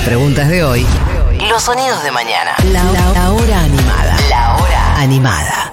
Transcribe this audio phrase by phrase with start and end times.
[0.00, 0.86] Las preguntas de hoy.
[1.50, 2.52] Los sonidos de mañana.
[2.72, 4.16] La, la- la hora animada.
[4.30, 5.72] La hora animada.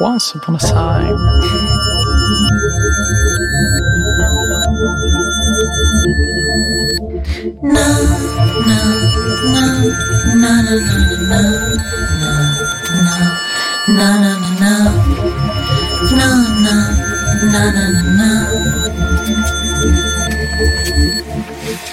[0.00, 2.24] Once upon a time.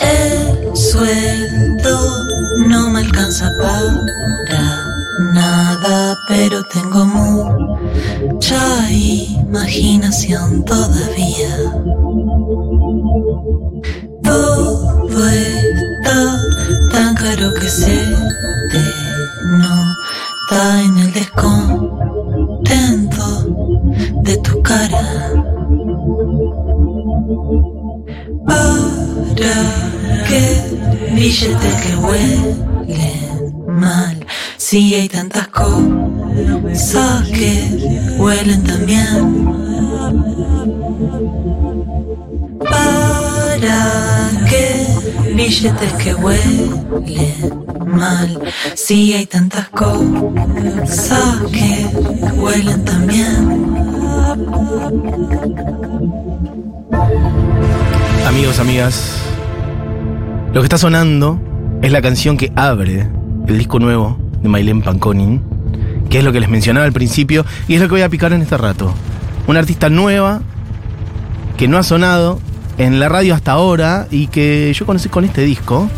[0.02, 1.98] El sueldo
[2.68, 4.86] no me alcanza para
[5.34, 11.55] nada, pero tengo mucha imaginación todavía.
[14.24, 16.40] Todo está
[16.91, 18.04] tan caro que se
[18.72, 18.84] te
[19.58, 21.91] nota en el descontento
[28.46, 29.55] Para
[30.27, 30.41] que
[31.13, 32.71] billetes que huelen
[33.68, 34.26] mal,
[34.57, 39.46] si hay tantas cosas que huelen también.
[42.60, 44.88] Para que
[45.35, 46.85] billetes que huelen
[47.85, 48.41] mal,
[48.76, 51.88] si hay tantas cosas que
[52.35, 53.80] huelen también.
[58.26, 59.21] Amigos, amigas,
[60.54, 61.38] lo que está sonando
[61.82, 63.10] es la canción que abre
[63.48, 65.41] el disco nuevo de Maylene Panconin,
[66.09, 68.31] que es lo que les mencionaba al principio y es lo que voy a picar
[68.31, 68.94] en este rato.
[69.47, 70.41] Una artista nueva
[71.57, 72.40] que no ha sonado
[72.78, 75.90] en la radio hasta ahora y que yo conocí con este disco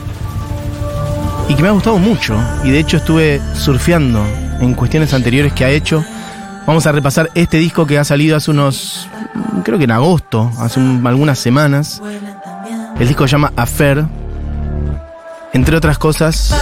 [1.50, 4.26] y que me ha gustado mucho y de hecho estuve surfeando
[4.60, 6.04] en cuestiones anteriores que ha hecho.
[6.66, 9.08] Vamos a repasar este disco que ha salido hace unos,
[9.64, 12.02] creo que en agosto, hace un- algunas semanas.
[13.00, 14.06] El disco se llama Affair.
[15.52, 16.56] Entre otras cosas,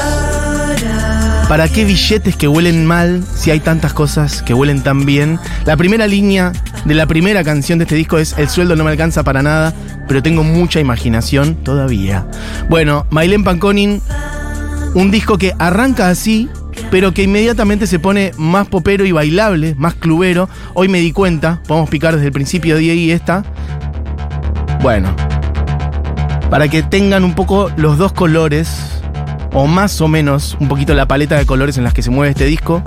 [1.47, 5.39] ¿para qué billetes que huelen mal si hay tantas cosas que huelen tan bien?
[5.65, 6.51] La primera línea
[6.83, 9.71] de la primera canción de este disco es El sueldo no me alcanza para nada,
[10.07, 12.25] pero tengo mucha imaginación todavía.
[12.69, 14.01] Bueno, Maylene Panconin,
[14.95, 16.49] un disco que arranca así,
[16.91, 20.49] pero que inmediatamente se pone más popero y bailable, más clubero.
[20.75, 23.43] Hoy me di cuenta, podemos picar desde el principio de ahí esta.
[24.81, 25.15] Bueno,
[26.49, 29.01] para que tengan un poco los dos colores,
[29.53, 32.31] o más o menos un poquito la paleta de colores en las que se mueve
[32.31, 32.83] este disco.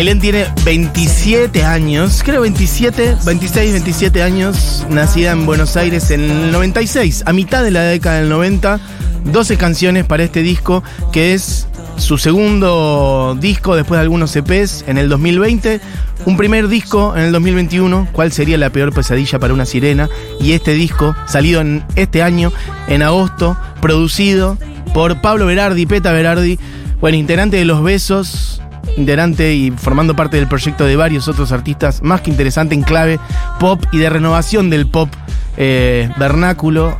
[0.00, 6.52] Maylene tiene 27 años, creo 27, 26, 27 años, nacida en Buenos Aires en el
[6.52, 8.80] 96, a mitad de la década del 90,
[9.24, 11.66] 12 canciones para este disco, que es
[11.98, 15.82] su segundo disco después de algunos EPs en el 2020,
[16.24, 20.08] un primer disco en el 2021, cuál sería la peor pesadilla para una sirena,
[20.40, 22.54] y este disco, salido en este año,
[22.88, 24.56] en agosto, producido
[24.94, 26.58] por Pablo Berardi, Peta Berardi,
[27.02, 28.62] bueno, integrante de Los Besos,
[28.96, 33.18] integrante y formando parte del proyecto de varios otros artistas, más que interesante en clave
[33.58, 35.08] pop y de renovación del pop
[35.56, 36.98] eh, vernáculo.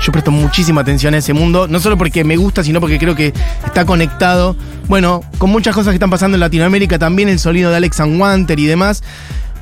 [0.00, 3.14] Yo presto muchísima atención a ese mundo, no solo porque me gusta, sino porque creo
[3.14, 3.32] que
[3.64, 4.56] está conectado,
[4.88, 8.20] bueno, con muchas cosas que están pasando en Latinoamérica, también el sonido de Alex and
[8.20, 9.02] Wanter y demás.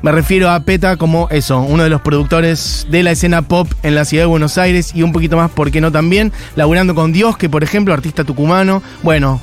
[0.02, 3.94] Me refiero a Peta como eso, uno de los productores de la escena pop en
[3.94, 6.32] la ciudad de Buenos Aires y un poquito más, ¿por qué no también?
[6.56, 8.82] Laburando con Dios, que por ejemplo, artista tucumano.
[9.02, 9.42] Bueno,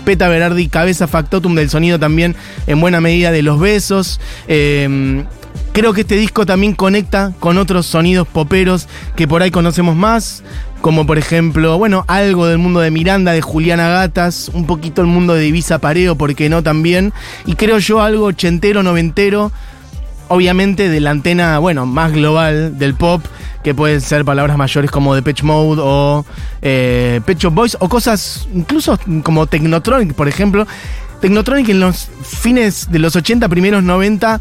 [0.00, 2.36] Peta Berardi, cabeza factotum del sonido también
[2.66, 4.20] en buena medida de los besos.
[4.48, 5.24] Eh,
[5.72, 10.42] creo que este disco también conecta con otros sonidos poperos que por ahí conocemos más,
[10.80, 15.06] como por ejemplo, bueno, algo del mundo de Miranda, de Juliana Gatas, un poquito el
[15.06, 17.12] mundo de Divisa Pareo, ¿por qué no también?
[17.46, 19.52] Y creo yo algo ochentero, noventero,
[20.28, 23.22] obviamente de la antena, bueno, más global del pop,
[23.62, 26.24] que pueden ser palabras mayores como Depeche Mode o
[26.62, 30.66] eh, Pet Shop Boys, o cosas incluso como Technotronic, por ejemplo.
[31.20, 34.40] Technotronic en los fines de los 80, primeros 90,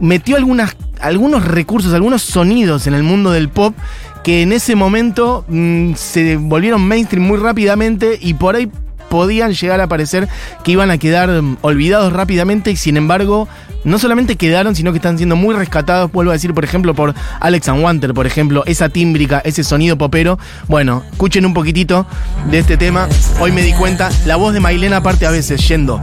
[0.00, 3.74] metió algunos recursos, algunos sonidos en el mundo del pop
[4.22, 8.70] que en ese momento mm, se volvieron mainstream muy rápidamente y por ahí
[9.10, 10.28] podían llegar a parecer
[10.64, 13.48] que iban a quedar mm, olvidados rápidamente y sin embargo
[13.84, 17.14] no solamente quedaron, sino que están siendo muy rescatados, vuelvo a decir, por ejemplo, por
[17.40, 20.38] Alex and Wanter, por ejemplo, esa tímbrica, ese sonido popero.
[20.68, 22.06] Bueno, escuchen un poquitito
[22.50, 23.08] de este tema.
[23.40, 26.00] Hoy me di cuenta, la voz de Mailena aparte a veces yendo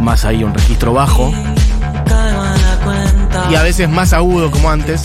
[0.00, 1.32] más ahí, un registro bajo,
[3.50, 5.02] y a veces más agudo como antes.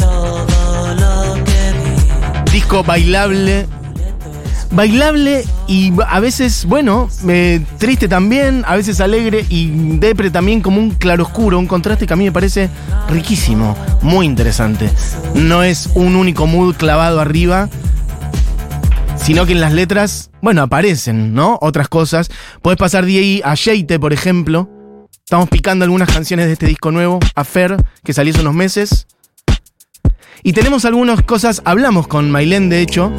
[2.52, 3.68] Disco bailable.
[4.76, 9.70] Bailable y a veces, bueno, eh, triste también, a veces alegre y
[10.00, 12.70] depre también como un claroscuro, un contraste que a mí me parece
[13.10, 14.90] riquísimo, muy interesante.
[15.34, 17.70] No es un único mood clavado arriba,
[19.16, 21.58] sino que en las letras, bueno, aparecen, ¿no?
[21.62, 22.30] Otras cosas.
[22.62, 24.70] Puedes pasar de ahí a Sheite, por ejemplo.
[25.24, 29.08] Estamos picando algunas canciones de este disco nuevo, a Fer, que salió hace unos meses.
[30.44, 33.12] Y tenemos algunas cosas, hablamos con Mailén, de hecho,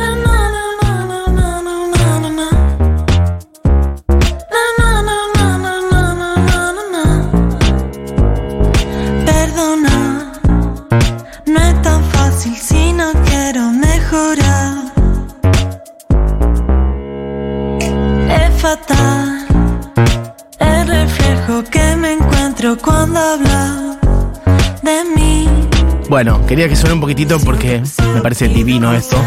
[26.17, 27.83] Bueno, quería que suene un poquitito porque
[28.15, 29.19] me parece divino esto.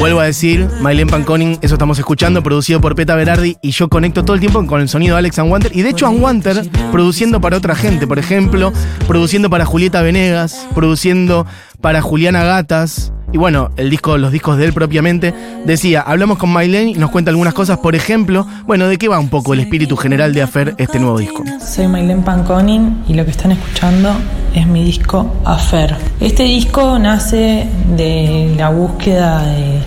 [0.00, 4.24] Vuelvo a decir, Mailen Panconing, eso estamos escuchando, producido por Peta Berardi, y yo conecto
[4.24, 5.70] todo el tiempo con el sonido de Alex Wanter.
[5.76, 8.72] Y de hecho, Wanter produciendo para otra gente, por ejemplo,
[9.06, 11.46] produciendo para Julieta Venegas, produciendo
[11.80, 13.12] para Juliana Gatas.
[13.32, 15.32] Y bueno, el disco, los discos de él propiamente.
[15.66, 19.20] Decía, hablamos con Mailen y nos cuenta algunas cosas, por ejemplo, bueno, ¿de qué va
[19.20, 21.44] un poco el espíritu general de Afer este nuevo disco?
[21.64, 24.16] Soy Maylen Panconin y lo que están escuchando
[24.56, 25.96] es mi disco Afer.
[26.20, 29.80] Este disco nace de la búsqueda de,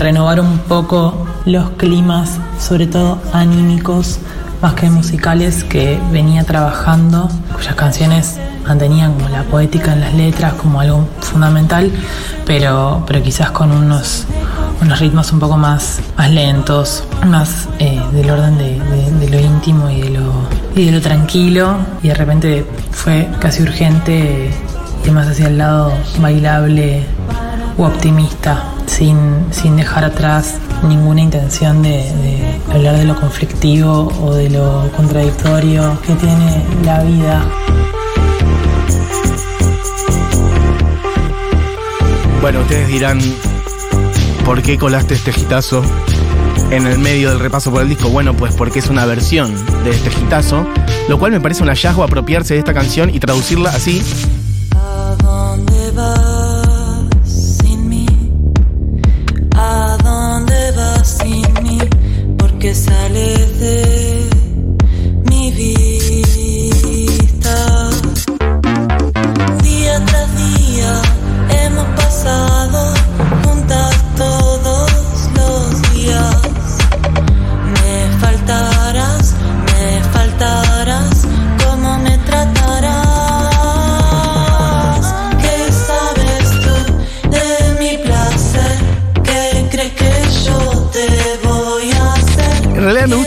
[0.00, 4.18] renovar un poco los climas, sobre todo anímicos,
[4.60, 8.36] más que musicales, que venía trabajando, cuyas canciones
[8.66, 11.90] mantenían como la poética en las letras como algo fundamental,
[12.44, 14.26] pero, pero quizás con unos
[14.80, 19.40] unos ritmos un poco más, más lentos, más eh, del orden de, de- de lo
[19.40, 20.32] íntimo y de lo,
[20.78, 21.76] y de lo tranquilo.
[22.02, 24.50] Y de repente fue casi urgente
[25.04, 27.02] ir más hacia el lado bailable
[27.76, 34.34] u optimista, sin, sin dejar atrás ninguna intención de, de hablar de lo conflictivo o
[34.34, 37.44] de lo contradictorio que tiene la vida.
[42.40, 43.20] Bueno, ustedes dirán,
[44.44, 45.82] ¿por qué colaste este gitazo
[46.70, 48.08] en el medio del repaso por el disco?
[48.08, 50.66] Bueno, pues porque es una versión de este gitazo,
[51.08, 54.02] lo cual me parece un hallazgo apropiarse de esta canción y traducirla así.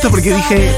[0.02, 0.72] Gusta porque dije,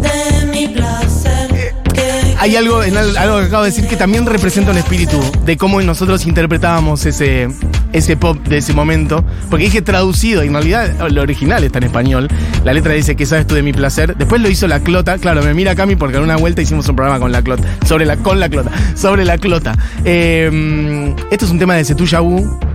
[0.00, 4.78] De mi placer, ¿qué hay algo algo que acabo de decir que también representa un
[4.78, 7.48] espíritu de cómo nosotros interpretábamos ese,
[7.92, 9.24] ese pop de ese momento.
[9.48, 12.28] Porque dije traducido, y en realidad lo original está en español.
[12.64, 14.16] La letra dice que sabes tú de mi placer.
[14.16, 15.18] Después lo hizo la clota.
[15.18, 17.64] Claro, me mira Cami porque en una vuelta hicimos un programa con la clota.
[17.86, 18.70] Sobre la, con la clota.
[18.94, 19.76] Sobre la clota.
[20.04, 22.69] Eh, esto es un tema de Setuya Wu.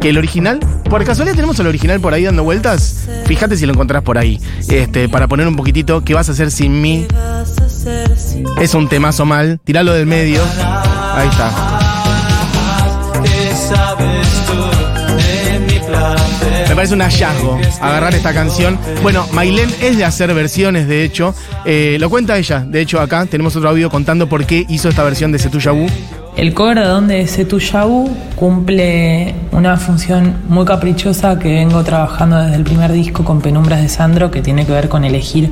[0.00, 3.06] Que el original, por casualidad tenemos el original por ahí dando vueltas.
[3.26, 4.40] Fíjate si lo encontrás por ahí.
[4.68, 7.06] Este, para poner un poquitito, ¿qué vas a hacer sin mí?
[8.60, 9.60] Es un temazo mal.
[9.62, 10.40] Tiralo del medio.
[11.14, 11.80] Ahí está.
[16.68, 18.78] Me parece un hallazgo agarrar esta canción.
[19.02, 21.34] Bueno, Mailén es de hacer versiones, de hecho.
[21.66, 22.60] Eh, lo cuenta ella.
[22.60, 25.88] De hecho, acá tenemos otro audio contando por qué hizo esta versión de Setuya Wu.
[26.40, 32.64] El cover de Donde Yabu cumple una función muy caprichosa que vengo trabajando desde el
[32.64, 35.50] primer disco con Penumbras de Sandro, que tiene que ver con elegir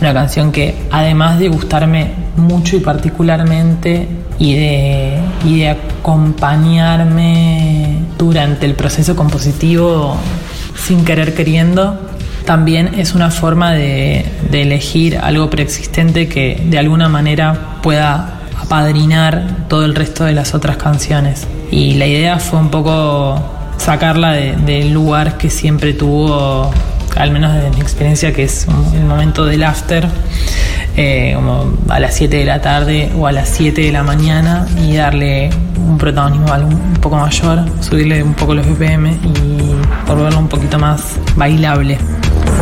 [0.00, 8.64] una canción que, además de gustarme mucho y particularmente, y de, y de acompañarme durante
[8.64, 10.16] el proceso compositivo
[10.74, 12.00] sin querer queriendo,
[12.46, 19.42] también es una forma de, de elegir algo preexistente que de alguna manera pueda apadrinar
[19.68, 21.46] todo el resto de las otras canciones.
[21.70, 23.40] Y la idea fue un poco
[23.76, 26.70] sacarla de- del lugar que siempre tuvo,
[27.16, 30.06] al menos desde mi experiencia, que es el momento del after,
[30.96, 34.66] eh, como a las 7 de la tarde o a las 7 de la mañana
[34.82, 39.74] y darle un protagonismo un poco mayor, subirle un poco los BPM y
[40.06, 41.96] volverlo un poquito más bailable.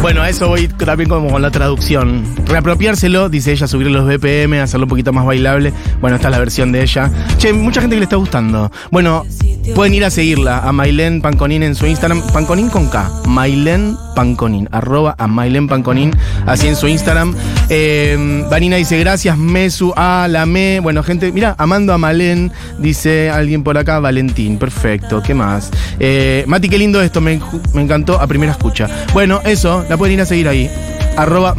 [0.01, 2.25] Bueno, a eso voy también como con la traducción.
[2.47, 5.73] Reapropiárselo, dice ella, subir los BPM, hacerlo un poquito más bailable.
[6.01, 7.11] Bueno, esta es la versión de ella.
[7.37, 8.71] Che, mucha gente que le está gustando.
[8.91, 9.27] Bueno,
[9.75, 12.23] pueden ir a seguirla, a Mailen Panconin en su Instagram.
[12.33, 13.11] Panconin con K.
[13.27, 14.69] Mailen Panconin.
[14.73, 16.13] Arroba a Mailen Panconin.
[16.47, 17.35] Así en su Instagram.
[17.71, 19.93] Eh, Vanina dice, gracias, Mesu.
[19.97, 20.81] Ah, la me.
[20.81, 24.59] Bueno, gente, mira, amando a Malen, dice alguien por acá, Valentín.
[24.59, 25.71] Perfecto, ¿qué más?
[26.01, 27.41] Eh, Mati, qué lindo esto, me,
[27.75, 28.89] me encantó a primera escucha.
[29.13, 30.71] Bueno, eso, la pueden ir a seguir ahí.
[31.19, 31.55] Arroba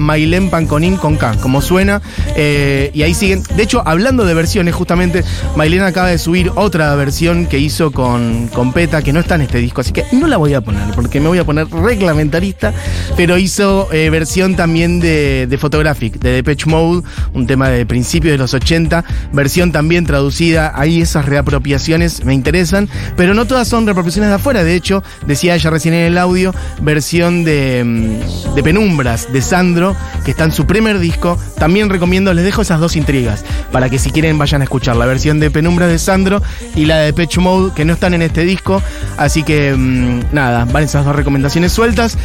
[0.49, 2.01] Panconin con K, como suena.
[2.35, 3.43] eh, y ahí siguen.
[3.55, 5.23] De hecho, hablando de versiones, justamente,
[5.55, 9.41] Mailen acaba de subir otra versión que hizo con, con Peta, que no está en
[9.41, 12.73] este disco, así que no la voy a poner, porque me voy a poner reglamentarista.
[13.17, 18.31] Pero hizo eh, versión también de, de Photographic, de Depeche Mode, un tema de principios
[18.31, 19.03] de los 80.
[19.33, 20.71] Versión también traducida.
[20.75, 22.87] Ahí esas reapropiaciones me interesan,
[23.17, 24.63] pero no todas son reapropiaciones de afuera.
[24.63, 29.95] De hecho, decía ella recién en el audio, versión de, mm, de Penumbras, de Sandro,
[30.23, 31.37] que está en su primer disco.
[31.57, 35.07] También recomiendo, les dejo esas dos intrigas, para que si quieren vayan a escuchar la
[35.07, 36.41] versión de Penumbras de Sandro
[36.75, 38.81] y la de Pitch Mode, que no están en este disco.
[39.17, 42.15] Así que, mm, nada, van esas dos recomendaciones sueltas.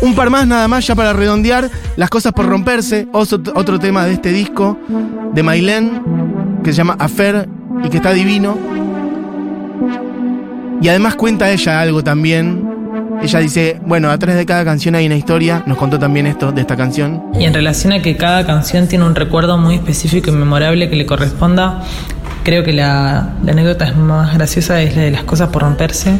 [0.00, 1.70] Un par más, nada más, ya para redondear.
[1.96, 4.78] Las cosas por romperse, otro, tema de este disco,
[5.34, 6.02] de Mailen,
[6.64, 7.46] que se llama Affair
[7.84, 8.56] y que está divino.
[10.80, 12.69] Y además cuenta ella algo también.
[13.22, 15.62] Ella dice, bueno, atrás de cada canción hay una historia.
[15.66, 17.22] Nos contó también esto de esta canción.
[17.38, 20.96] Y en relación a que cada canción tiene un recuerdo muy específico y memorable que
[20.96, 21.82] le corresponda,
[22.44, 26.18] creo que la, la anécdota más graciosa es la de las cosas por romperse,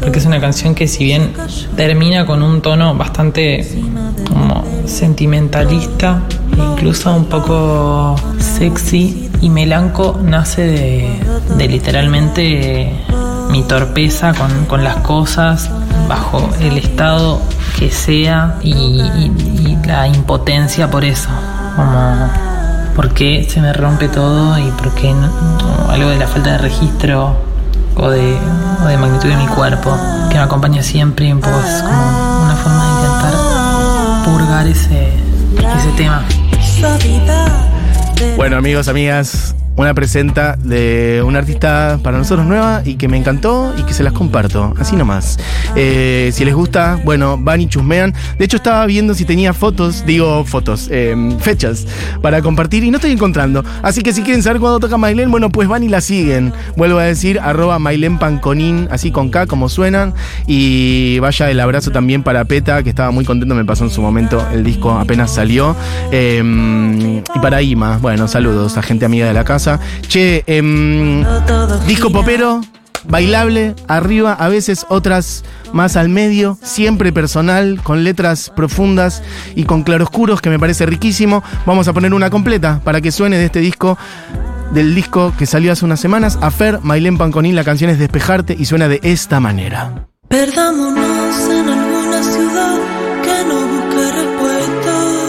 [0.00, 1.32] porque es una canción que si bien
[1.76, 3.66] termina con un tono bastante
[4.28, 6.22] como sentimentalista,
[6.56, 11.10] incluso un poco sexy y melanco, nace de,
[11.56, 12.92] de literalmente
[13.50, 15.70] mi torpeza con, con las cosas
[16.08, 17.40] bajo el estado
[17.78, 19.32] que sea y, y-
[19.82, 21.28] y la impotencia por eso.
[21.76, 22.30] Como
[22.96, 25.30] por qué se me rompe todo y por qué no-
[25.90, 27.36] algo de la falta de registro
[27.96, 28.36] o de,
[28.84, 29.96] o de magnitud de mi cuerpo
[30.28, 35.12] que me acompaña siempre y un poco es como una forma de intentar purgar ese,
[35.78, 36.22] ese tema.
[38.36, 43.72] Bueno, amigos, amigas, una presenta de una artista para nosotros nueva y que me encantó
[43.78, 45.38] y que se las comparto, así nomás.
[45.76, 48.12] Eh, si les gusta, bueno, van y chusmean.
[48.38, 51.86] De hecho, estaba viendo si tenía fotos, digo fotos, eh, fechas
[52.20, 53.64] para compartir y no estoy encontrando.
[53.82, 56.52] Así que si quieren saber cuándo toca Mailen, bueno, pues van y la siguen.
[56.76, 60.12] Vuelvo a decir, arroba Mailen Panconin, así con K, como suenan.
[60.48, 64.02] Y vaya el abrazo también para Peta, que estaba muy contento, me pasó en su
[64.02, 65.76] momento, el disco apenas salió.
[66.10, 69.67] Eh, y para Ima, bueno, saludos a gente amiga de la casa.
[70.08, 71.24] Che, em,
[71.86, 72.60] disco popero,
[73.04, 79.22] bailable, arriba, a veces otras más al medio, siempre personal, con letras profundas
[79.54, 81.42] y con claroscuros, que me parece riquísimo.
[81.66, 83.98] Vamos a poner una completa para que suene de este disco.
[84.72, 88.66] Del disco que salió hace unas semanas, Afer, Mailén Panconín, la canción es Despejarte y
[88.66, 90.08] suena de esta manera.
[90.28, 92.78] Perdámonos en alguna ciudad
[93.22, 95.27] que no busque respuestas.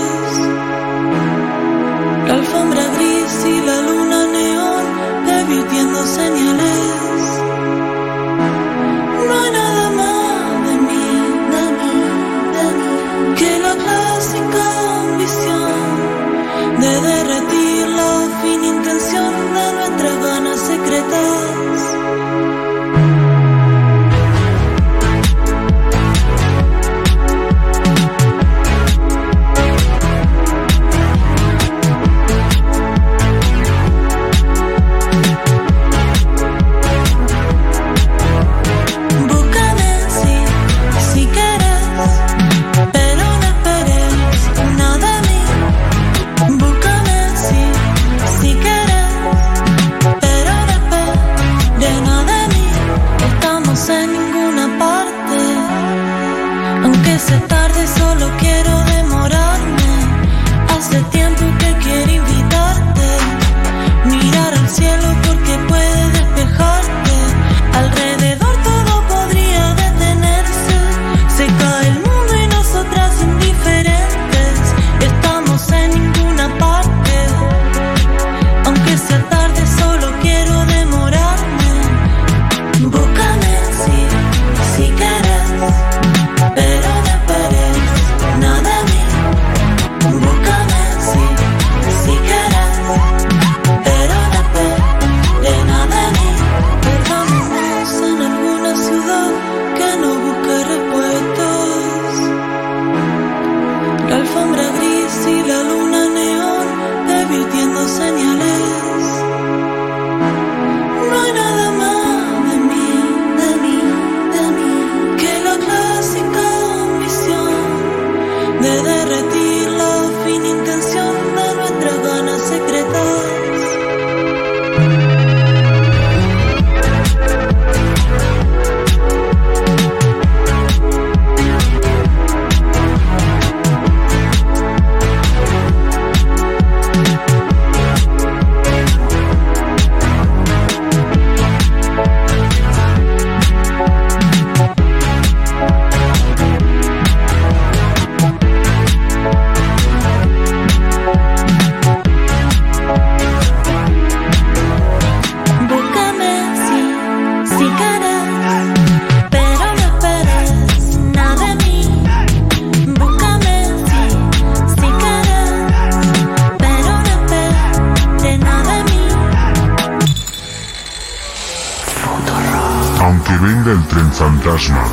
[173.99, 174.83] Tren fantasma.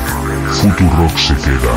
[0.51, 1.73] Futurock se queda.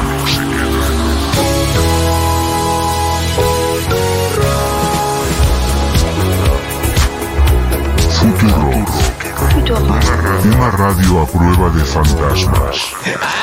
[8.09, 8.89] Futurock.
[10.45, 13.40] Una radio a prueba de fantasmas.